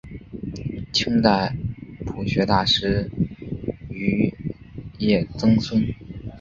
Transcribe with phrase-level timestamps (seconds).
[0.91, 1.55] 清代
[2.07, 3.07] 朴学大师
[3.91, 4.33] 俞
[4.97, 5.79] 樾曾孙。